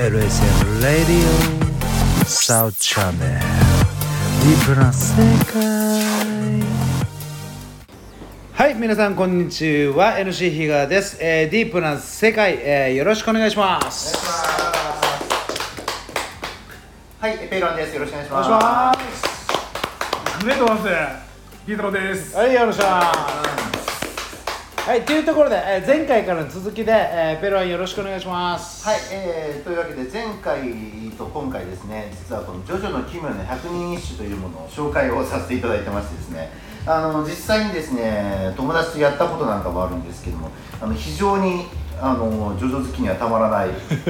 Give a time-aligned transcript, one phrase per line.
[0.00, 1.28] LSM Radio
[2.24, 3.12] South Channel.
[3.12, 6.00] ディープな世界
[8.54, 10.16] はい皆さんこんにちは。
[10.16, 14.16] NC 比嘉です、えー、ディープな世界、えー、よろしくお願いします。
[17.20, 17.94] はい、ペイロンです。
[17.94, 18.96] よろしくお願いしお願ます。
[18.96, 20.44] いします。
[20.44, 20.82] グレートワンス
[21.66, 22.34] ピートロです。
[22.34, 23.59] はいよろしく
[24.90, 30.62] はいというところで、えー、前回からの続きで、えー、ペロンよろしくお願いしますはい、えー、というわけで前回
[31.16, 36.50] と今回ですね、実はこのジョジョの奇妙な百人一首というものを紹介をさせていただいてましてですね、
[36.86, 40.50] あの実際にですね、友達とやったことなんかもあるんですけども、
[40.82, 41.66] あの非常に
[42.00, 43.68] あのジョジョ好きにはたまらない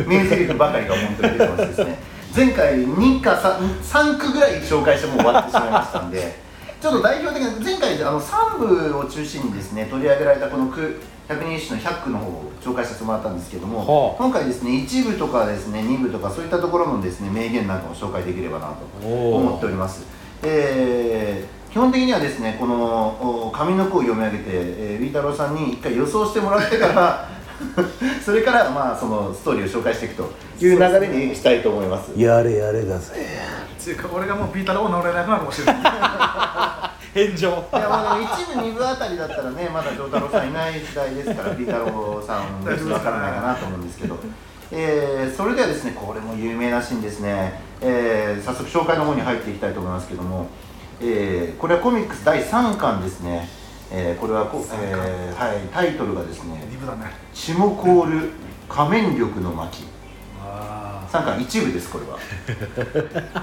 [0.08, 1.98] 名台詞ばかりが本当に出てましてですね、
[2.34, 6.49] 前回2か 3, 3句ぐらい紹介してもう終わってしまいましたんで。
[6.80, 20.04] ちょっと代表的な前回あの3部を中心にですね取り上げられたこの句百人一首の100句の方を紹介させてもらったんですけども、はあ今回ですね1部とかですね2部とかそういったところのですね名言なんかを紹介できればなと思っております。
[20.42, 27.28] えー基本的にはですねこのお上の句を読み上げて、えー、ウィータローさんに一回予想してもらってから
[28.24, 32.10] それからまあそのストーリーを紹介していくという流れにしたいと思います。
[32.16, 33.14] やれやれだぜ
[33.80, 35.76] つうか俺がもうピータローを乗れなくなるかもしれない。
[37.14, 37.48] 返上。
[37.48, 44.16] いやまあでも一部二部あたりだったらねまだ丈太郎さんいない時代ですからピータローさんですわからないかなと思うんですけど、
[44.70, 50.46] えーそれではですねこれも有名なシーンですね、えー早速紹介の方に入っていきたいと思いますけども、
[51.00, 53.48] えーこれはコミックス第3巻ですね、
[53.90, 56.60] えーこれはこ、えーはい、タイトルがですねね。
[57.34, 58.30] 「血も凍る
[58.68, 59.84] 仮面力の巻」
[61.12, 62.18] あ3巻一部ですこれは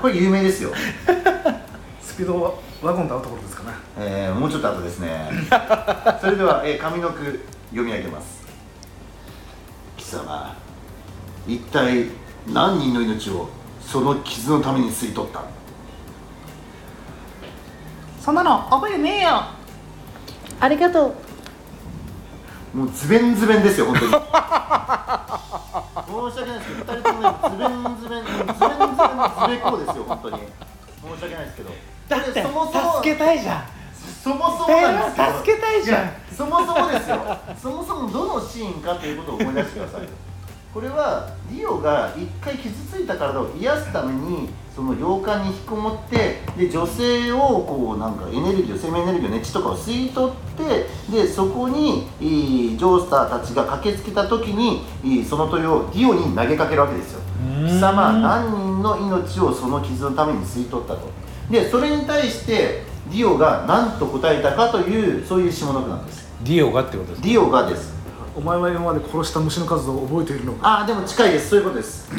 [0.01, 1.61] これ有名ですよあ。
[2.01, 3.69] スピードワゴンと会うところですかね。
[3.97, 5.29] えーもうちょっと後ですね
[6.21, 8.45] それでは、えー上の句読み上げます
[9.97, 10.55] 貴様
[11.47, 12.05] 一体
[12.47, 13.49] 何人の命を
[13.81, 15.41] その傷のために吸い取った？
[18.23, 19.43] そんなの覚えてねえよ。
[20.59, 21.13] ありがとう。
[22.77, 24.11] もうズベンズベンですよ本当に。
[24.11, 24.21] 申し
[26.37, 30.37] 訳ないですけど二人ともねズベンズベンズベンズベンのズベコーですよ本当に。
[30.37, 31.71] 申し訳ないですけど。
[32.07, 33.65] だってこれそもそも助けたいじゃん。
[34.23, 35.25] そもそもなんですよ。
[35.39, 36.05] 助けたいじゃん。
[36.05, 37.17] やそもそもですよ。
[37.59, 40.07] そもそもどのシーンかということを思い出してください
[40.71, 57.21] これはディオが一回傷ついた体を癒すためにその洋館に引きこもってで女性をこうなんかエネルギーを生命エネルギーの熱とかを吸い取ってでそこにいいジョースターたちが駆けつけた時にいいその問いをディオに投げかけるわけですよ。
[57.65, 61.09] 貴様何人の命をその傷のために吸い取ったと。
[61.49, 66.31] でそれに対してディオが何と答えたかというそういう下の句なんです。
[66.43, 67.95] ディオがってことですディオがです。
[68.35, 70.67] お前は今まで殺した虫の数を覚えているのか？
[70.67, 71.49] ああでも近いです。
[71.49, 72.11] そういうことです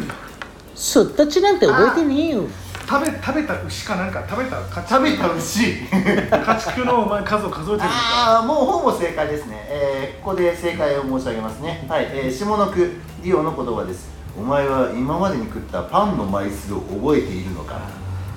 [0.78, 2.44] すったちなんて覚えてねえよ。
[2.89, 5.72] 食べ食べた牛かなんか食べた家食べた牛。
[5.91, 7.91] 家畜のお前数を数えているのか。
[7.91, 11.84] ああもうほぼ正解ですね、えーここで正解を申し上げますね。
[11.89, 14.09] はい、えー下の句ディオの言葉です。
[14.39, 17.81] お前は今までに食ったパンの枚数を覚えているのか。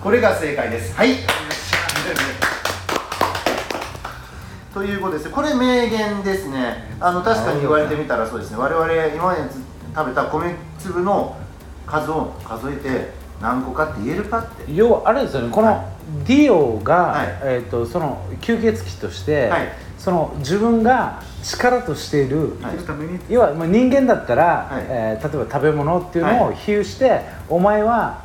[0.01, 0.95] これが正解です。
[0.95, 1.17] はい。
[4.73, 5.29] ということです。
[5.29, 6.95] これ名言ですね。
[6.99, 8.57] あの確かに言われてみたらそうですね。
[8.57, 9.41] 我々今まで
[9.95, 11.37] 食べた米粒の
[11.85, 13.11] 数を数えて
[13.41, 14.71] 何個かって言えるかって。
[14.73, 15.49] 要はあれですよね。
[15.51, 15.83] この
[16.25, 17.27] ディオが、はい。
[17.43, 19.69] えー、とその吸血鬼として、はい。
[19.97, 22.75] その自分が力としている、はい。
[23.29, 24.85] 要はまあ人間だったら、はい。
[24.87, 26.55] えー例えば食べ物っていうのをはい。
[26.55, 28.23] 比喩して、お前は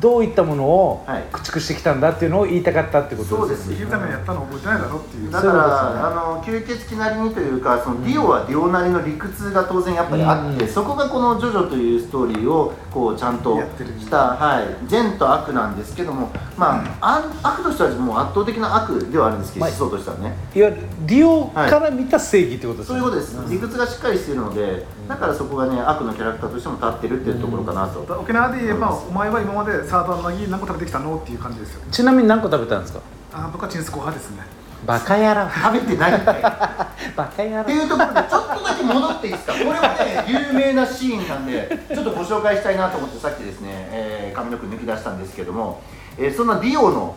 [0.00, 1.22] どういったものをはい。
[1.32, 3.68] 駆逐してきたんだっていうのを言いたかったってことそうです。
[3.68, 5.30] ですよ生きるためにやったのを覚えてないだろっていう。
[5.30, 5.58] だから、ね
[6.02, 10.72] あの吸血鬼なりにというかそのディオはディオなりの理屈が当然やっぱりあって、うん。
[10.72, 13.58] そこがこの「ジョジョ」というストーリーをこうちゃんと
[13.98, 20.36] した、はい、善と悪なんですけどもまあ、あ悪としてはもう圧倒的な悪ではあるんですけど、まあ思想としてはね。
[20.54, 31.16] いわゆるディオから見た正義ってことですよね、そういうことです、理屈がしっかりしているのでだからそこがね悪のキャラクターとしても立ってるっていうところかなと、沖縄で言えばお前は今までサーターアンダギー何個食べてきたの？
[31.18, 31.82] っていう感じですよ。
[31.90, 33.00] ちなみに何個食べたんですか？
[33.34, 34.42] あ僕はチンスコ派ですね。
[34.86, 35.48] バカ野郎。
[35.48, 36.42] 食べてないんだよ
[37.16, 37.62] バカ野郎。
[37.62, 39.52] っていうところでちょっとだけ戻っていいですか？
[39.52, 45.80] これはね有名なシーンなんでちょっとご紹介したいなと思ってさっきですね、えー、髪の毛抜き出したんですけども、
[46.18, 47.14] えーそんなディオの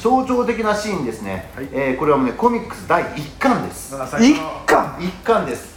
[0.00, 1.68] 象徴的なシーンですね、はい。
[1.72, 3.94] えーこれはもうねコミックス第1巻です。
[4.00, 4.86] あ最初一の巻。
[4.98, 5.68] 1巻です、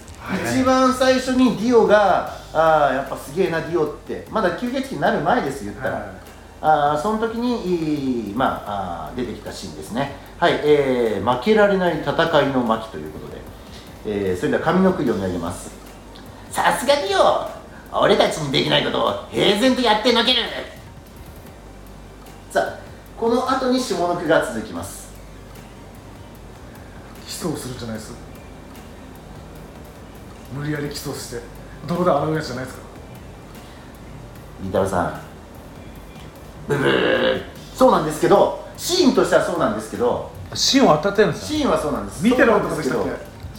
[0.56, 4.26] 一番最初にディオがあーやっぱすげえなディオって。
[4.32, 6.04] まだ吸血鬼になる前です言ったら、はい
[6.62, 10.16] あーその時にまああー出てきたシーンですね。
[10.40, 12.14] はい、えー負けられない戦
[12.44, 13.42] いの巻ということで、
[14.06, 15.72] えーそれでは上の句読み上げます。
[16.52, 20.42] さすがディオ俺たちにできないことを平然とやってのける。
[22.50, 22.80] さあ
[23.20, 25.08] この後に下の句が続きます。
[27.26, 28.14] キスをするんじゃないです。
[30.54, 31.42] 無理やりキスをして
[31.86, 32.84] 泥で洗うやつじゃないですか。
[34.62, 35.27] り太郎さん
[36.68, 37.42] ブブー
[37.76, 41.60] そうなんですけどシーンとしてはそうなんですけど芯を当たってるんですよ。
[41.60, 42.24] シーンはそうなんです。
[42.24, 43.08] 見てるそうなんですけど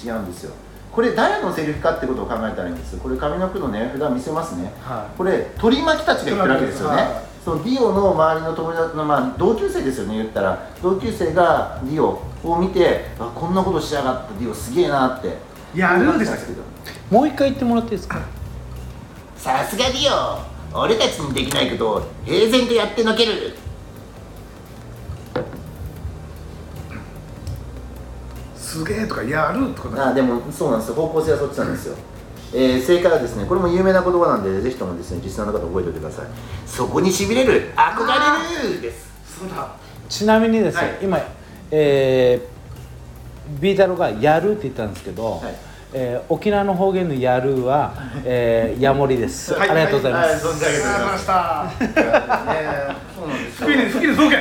[0.05, 0.52] 違うんですよ。
[0.93, 2.96] これ誰のセリフかってことを考えたらいいんです。
[2.96, 4.72] これ上の句の値札見せますね。
[4.81, 5.16] はい。
[5.16, 10.69] これ取り巻きたちが言ってるわけですよね、はいそのディオの周りの友達の、まあ、同級生ですよね言ったら。
[10.82, 15.38] 同級生がディオを見てあこんなことしやがったディオすげえなって。
[15.75, 16.62] やるんですけど。
[17.11, 18.20] もう一回言ってもらっていいですか？
[19.37, 23.55] さすがディオ俺たちにできないことを平然とやってのける。
[28.56, 30.94] すげえとかやるとかねあでもそうなんですよ。
[30.94, 31.97] 方向性はそっちなんですよ、
[32.53, 36.26] えー正解はですねこれも有名な言葉なんでぜひともですねリスナーの方覚えておいてください。
[36.67, 39.11] そこにしびれる憧れるです。
[39.41, 39.75] そうだ。
[40.09, 40.99] ちなみにですね、はい。
[41.03, 41.19] 今、
[41.71, 47.94] えー、ビータロが「やる」って言ったんですけど、はいえー沖縄の方言の「やるは」
[48.25, 49.70] えー、ヤモリです、はい。
[49.70, 51.35] ありがとうございます、はい存じ上げておりありが
[51.90, 52.02] と
[52.35, 53.67] うございそうなんですよ。
[53.67, 54.37] 好きに好きにそうけ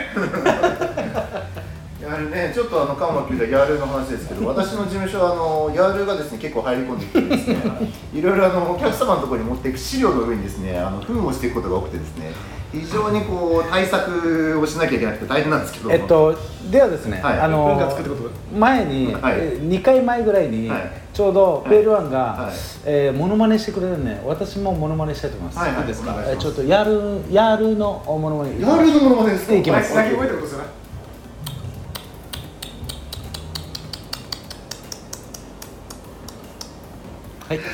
[2.08, 7.58] やはりね、ちょっとあのカンマ聞いたヤールの話ですけど、私の事務所はあのヤールがですね結構入り込んできてですね、
[8.16, 12.32] いろいろあのお客様のところに持っていく資料の上にですね、あの糞をしていくことが多くてですね、
[12.72, 16.38] 非常にこう対策をしなきゃいけなくて大変なんですけど、えっと
[16.70, 17.40] ではですね、はい。
[17.40, 18.30] あの文化作ってこと？
[18.58, 19.36] 前に、はい。
[19.38, 20.92] えー2回前ぐらいに、はい。
[21.14, 22.54] ちょうどペールワンが、はい。
[22.86, 25.84] えーモノマネしてくれるんで私もモノマネしたいと思います、はいはい。
[25.86, 26.30] いですかす。
[26.30, 28.60] えーちょっとやるやるのモノマネ。
[28.60, 29.56] ヤールのものまねですか？
[29.56, 29.96] いきます。
[29.96, 30.66] 泣き声ってことですよね
[37.48, 37.58] はい。
[37.58, 37.64] で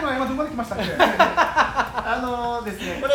[0.00, 1.59] 今今どこまで来ましたっけ？
[2.20, 3.14] あのですね、これ、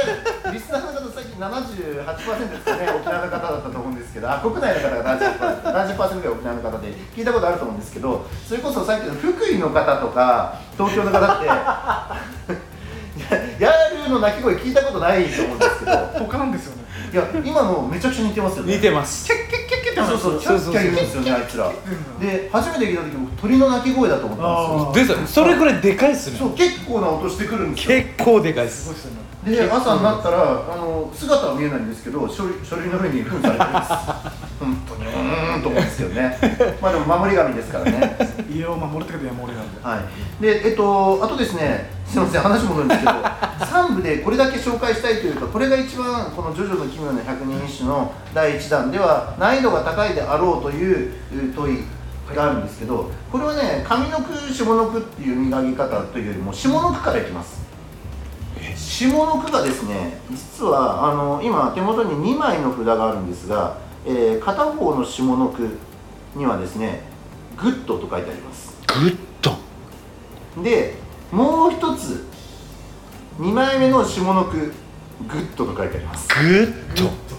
[0.51, 15.91] リスナーの方、さっき78%ですかね、沖縄の方だったと思うんですけど、あ国内の方が 70%, 70ぐらい沖縄の方で、聞いたことあると思うんですけど、それこそさっきの福井の方とか、東京の方って、ヤールの鳴き声聞いたことないと思うんですけど、
[16.25, 16.85] 他なんですよね。
[17.13, 18.73] いや、今のめちゃくちゃ似てますよね。
[18.75, 19.27] 似てます。
[19.27, 19.33] キ
[20.03, 21.67] ってそうそう、キャッキャ言うんですよね、あいつら。
[21.67, 25.17] うんで、初めて聞いた時僕鳥の鳴き声だと思ったんですよ。
[25.27, 26.37] それぐらいでかいっすね。
[26.37, 27.97] そう、結構な音してくるんですよ。
[28.01, 29.25] 結構でかいっす。
[29.45, 33.91] で朝になったらあの姿は見えないんですけど書類書類の上に封されてます
[34.59, 36.37] 本当にうーんと思うんですけどね。
[36.81, 38.17] まあでも守り神ですからね
[38.57, 39.97] 家を守るってことは山盛りなんでは
[40.39, 40.41] い。
[40.41, 43.11] でえっとあとですねすいません話戻るんですけど
[43.65, 51.83] 3部でこれだけ紹介したいというかこれが一番この「ジョジョの奇妙な百人一首」の第1弾では難易度が高いであろうというう問い
[52.33, 57.65] があるんですけどこれはね上の句下の句っていう磨き方というよりも下の句からいきます。
[58.75, 65.77] 下の句がですね実はあの今手元に2枚の札があるんですが、えー片方の下の句
[66.35, 68.75] にはですね「Good」と書いてあります。
[68.87, 69.55] Good
[70.61, 70.95] で
[71.31, 72.25] もう一つ
[73.39, 76.27] 2枚目の下の句「Good」と書いてあります。
[76.29, 77.35] Good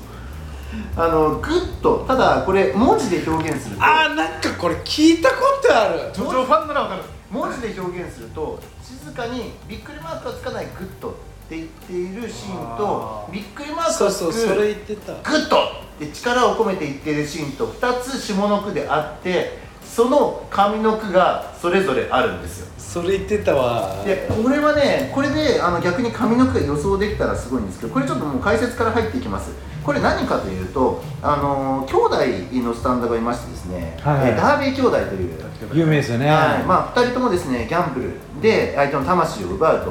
[0.94, 6.10] あの Good ただこれ文字で表現するとあーなんかこれ聞いたことある。
[6.12, 7.02] ジョジョファンならわかる。
[7.30, 11.12] 文字で表現すると静かにびっくりマークがつかない Good っ
[11.48, 15.12] て言っているシーンとびっくりマークそうがつくそうそれ言ってた。
[15.12, 15.60] Good っ
[15.98, 19.65] て力を込めて言っているシーンと2つ下の句であって
[19.96, 22.66] その上の句がそれぞれあるんですよ。
[22.76, 24.04] それ言ってたわ。
[24.04, 29.52] でこれはねこれであの逆に上の句が予想できたらすごいんですけどこれちょっともう解説から入っていきます。
[29.82, 34.30] これ何かというとあの兄弟のスタンドがいましてですね、はいはい。
[34.32, 35.30] えダービー兄弟という
[35.72, 36.62] 有名ですよね、はい。
[36.64, 39.84] まあ、2人ともですねギャンブルで相手の魂を奪う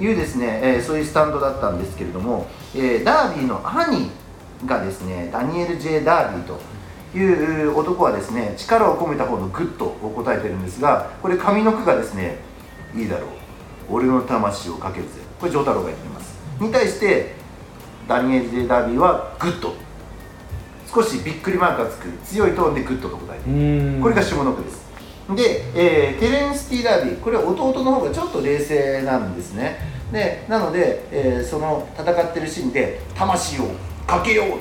[0.00, 4.10] というですね、えーそういうスタンドだったんですけれども、えーダービーの兄
[4.66, 6.58] がですねダニエル・ J・ ダービーと
[7.14, 12.38] いう男はですね力を込めた方の Good を答えてるんですがこれ上の句がですね
[12.94, 13.30] いいだろう。
[13.90, 15.10] 俺の魂をかけるぜ。
[15.38, 16.34] これ承太郎が言っています。
[16.60, 17.34] に対して
[18.08, 19.74] ダニエル・ J・ ダービーは Good
[20.92, 23.52] 少しびっくりマークがつく強いトーンで Good と答えてい
[23.96, 24.84] るこれが下の句です。
[25.34, 27.20] で、えーテレンス・ T・ ダービー。
[27.20, 29.78] これは弟の方がちょっと冷静なんですね。
[30.12, 33.64] でなので、えーその戦ってるシーンで「魂を
[34.06, 34.58] かけよう!」っ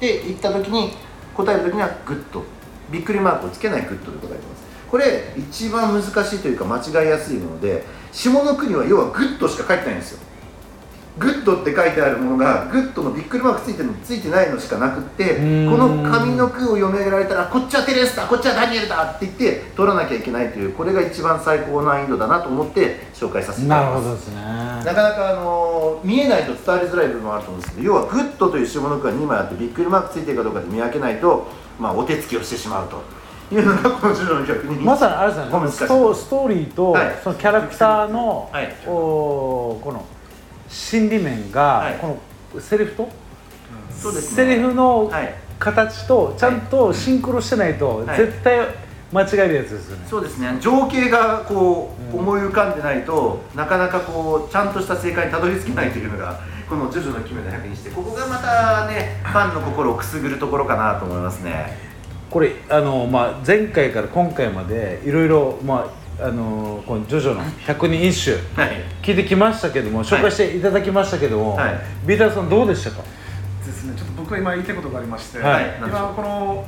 [0.00, 0.96] て言った時に
[1.36, 2.44] 答える時には Good。
[2.90, 4.64] びっくりマークをつけない Good で答えてます。
[4.90, 10.20] これ一番難しいというか間違いやすいもので下の句には要は Good しか書いてないんですよ。
[11.18, 15.66] Good って書いてあるものが Good のビックリマークついてるのついてないのしかなくってこん。
[15.66, 24.04] の上の句を読められたらこっちはテレンスだこっちはダニエルだって言って取らなきゃいけないというこれが一番最高難易度だなと思って紹介させていただきます。
[24.04, 24.36] なるほどですね。
[24.84, 31.46] なかなか、あの見えないと伝わりづらい部分もあると思うんですけど要はグッドという下の句が2枚あってビックリマークついてるかどうかで見分けないと、
[31.80, 33.02] まあ、お手つきをしてしまうと。
[33.48, 35.70] いうのがこのジョジョの逆にまさにあれですね。
[35.70, 37.16] ストストーリーと、はい。
[37.22, 38.74] そのキャラクターの、はい。
[38.88, 40.04] おーこの
[40.68, 41.94] 心理面が、はい。
[41.94, 42.18] こ
[42.54, 43.08] のセリフと、
[43.90, 44.36] そうですね。
[44.36, 48.16] セリフのはい形とちゃんとシンクロしてないと、はい。
[48.18, 48.58] 絶対
[49.12, 50.56] 間違えるやつですよね、そうですね。
[50.60, 52.20] 情景がこう、うん。
[52.20, 61.78] 思い浮かんでないとなかなかこうちゃんとした正解にたどり着けないというのがこの「ジョジョの奇妙な百人してここがまたねファンの心をくすぐるところかなと思いますね。
[62.30, 68.82] これあの、まあ、前回から今回までいろいろ、まあ、あのこのジョジョの百人一首はい。
[69.02, 71.80] 聞いてきましたけども紹介していただきましたけども、はい。
[72.06, 73.02] ビーターさんどうでしたか？
[73.66, 73.94] ですね。
[73.96, 75.76] ちょっと僕は今言いたいことがありまして、はい。
[75.78, 76.66] 今この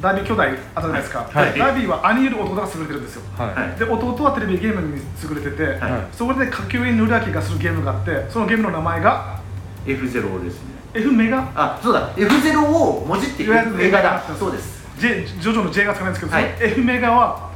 [0.00, 1.58] ダービー兄弟あったじゃないですか、はい。
[1.58, 3.22] ダービーは兄いる弟が優れてるんですよ。
[3.36, 3.78] はい、はい。
[3.78, 6.16] で弟はテレビゲームに優れてて、はい。
[6.16, 9.40] そこで下級院の浦木がするゲームがあってそのゲームの名前が
[9.84, 10.68] F0 ですね。
[10.94, 11.52] F メガ？
[11.54, 12.14] あそうだ。
[12.16, 14.22] F0 をもじっている映画だ。
[14.38, 14.78] そうです。
[14.98, 16.44] J ジョジョの J がつかないんですけど、はい。
[16.58, 17.47] F メガは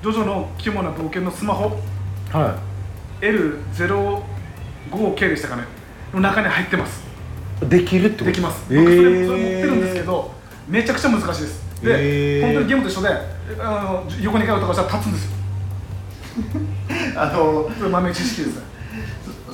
[0.00, 1.76] ジョジョの奇妙な冒険のスマホ。
[2.30, 2.56] は
[3.20, 5.64] L05K でしたかね。
[6.14, 7.04] の中に入ってます。
[7.62, 8.24] い、できるってこと？
[8.26, 8.80] できます、えー。
[8.80, 10.30] 僕それそれ持ってるんですけど
[10.68, 11.82] めちゃくちゃ難しいです。
[11.82, 12.44] で、えー。
[12.46, 13.08] 本当にゲームと一緒で
[13.60, 15.32] あの横に回るとかしたら立つんですよ。
[17.20, 18.56] あの豆知識です。
[18.56, 18.62] ね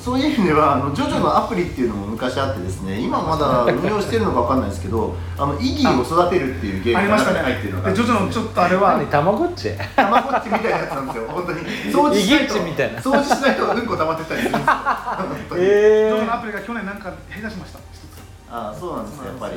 [0.05, 7.39] そういう意味ではあのジョジョのアプリっていうのも昔あってですね今まだ運用してるのかわかんないですけどあのイギーを育てるっていうゲームがありましたね。
[7.41, 9.73] 入ってるのがでジョジョのちょっとあれは何たまごっち。
[9.97, 11.29] たまごっちみたいなやつなんですよ。
[11.29, 11.61] 本当に。
[11.89, 14.77] 掃除しないと掃除しないとうんこ溜まってったりするんですよ。
[15.17, 15.65] 本当に。
[15.65, 18.21] ジョジョえのアプリが去年なんか減らしました一つ。
[18.53, 19.55] あそうなんですねやっぱり。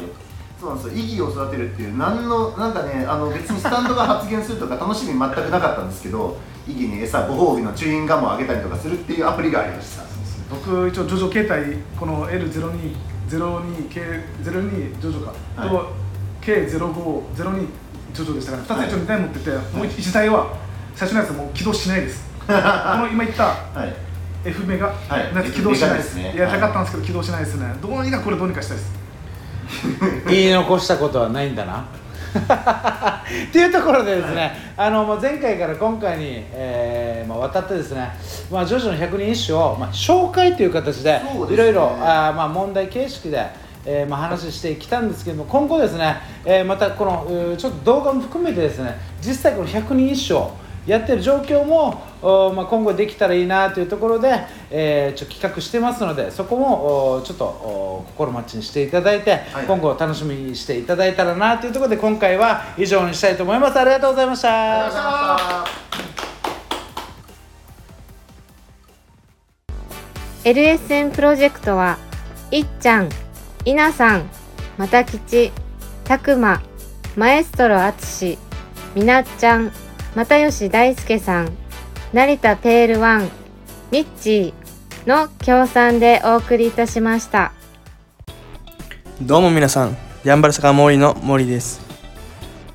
[0.62, 1.04] そうなんですよ。
[1.04, 10.07] 意義を育てるっていう何のなんかねあの別にスタンドが発言するとか楽しみ全くなかったんですけど意義に餌ご褒美のチューインガムをあげたりとかするっていうアプリがありました
[10.50, 15.70] 僕一応ジョジョ携帯この L0202K02 ジョジョか、はい。
[15.70, 15.94] と
[16.42, 17.68] K0502
[18.14, 20.56] ジョジョでしたから2つ一応2台持ってて、もう1台は
[20.96, 22.26] 最初のやつはもう起動しないです。
[22.48, 23.96] この今言ったはい。
[24.46, 25.34] F メガはい。
[25.34, 26.34] のやつ起動しないです,、ね。
[26.36, 27.76] やりたかったんですけど起動しないですね。
[27.82, 28.92] どうにかこれどうにかしたいです。
[30.30, 31.86] 言い残したことはないんだな
[33.50, 38.10] っていうところでですね、あのまあ、前回から今回に、えーまあ、渡ってですね、
[38.52, 43.46] まあ、ジョジョの百人一首を、まあ、紹介という形でいろいろあー、まあ、問題形式で、
[43.86, 50.52] えーまあ、話してきたんですけども今後ですね、えーまたこのちょっと動画も含めてですね実際この百人一首を
[50.88, 54.34] やってる状況も、おまあ、今後できたらいいなというところで、
[54.72, 59.66] えーちょっと企画してますのでそこもおちょっとお心待ちにしていただいて、はい。
[59.66, 63.80] 今後楽しみにしていただいたらなというところで今回は以上にしたいと思います。
[63.80, 64.86] ありがとうございました。
[64.86, 65.88] ありがとうございました
[70.50, 71.98] LSN プロジェクトは
[72.52, 73.10] いっちゃん、
[73.66, 74.30] いなさん、
[74.78, 75.52] またきち、
[76.06, 76.62] たくま、
[77.18, 78.38] マエストロあつし、
[78.96, 79.74] みなっちゃん、
[80.18, 81.50] 又吉大輔さん、
[82.12, 83.30] 成田ペールワン、
[83.92, 87.52] ミッチーの協賛でお送りいたしました。
[89.22, 91.82] どうも皆さん、ヤンバル坂モーリーのモーリーです。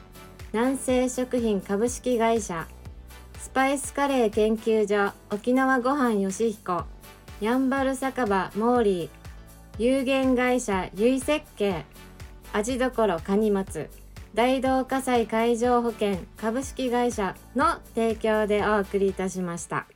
[0.52, 2.68] 南西食品株式会社
[3.42, 6.84] スパイスカレー研究所沖縄ごはんよしひこ
[7.40, 9.08] やんばる酒場モーリー
[9.82, 11.84] 有限会社ゆい設計
[12.52, 13.90] 味どころかにまつ
[14.32, 19.86] 大同火災海上保険株式会社の提供でお送りいたしました。